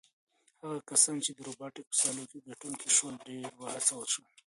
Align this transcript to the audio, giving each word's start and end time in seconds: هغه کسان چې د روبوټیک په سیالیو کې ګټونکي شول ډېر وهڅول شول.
هغه 0.61 0.77
کسان 0.89 1.17
چې 1.25 1.31
د 1.33 1.39
روبوټیک 1.47 1.85
په 1.89 1.95
سیالیو 1.99 2.29
کې 2.31 2.45
ګټونکي 2.47 2.87
شول 2.95 3.13
ډېر 3.27 3.43
وهڅول 3.61 4.05
شول. 4.13 4.27